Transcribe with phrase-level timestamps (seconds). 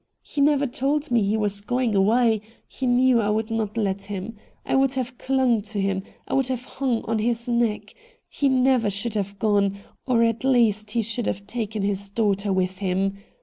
[0.23, 4.35] He never told me he was going away— he knew I would not let him—
[4.65, 7.93] I would have clung to him— I would have hung on his neck—
[8.27, 9.77] he never should have gone,
[10.07, 13.15] or at least he should have taken his daughter with him